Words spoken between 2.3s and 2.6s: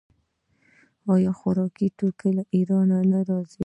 له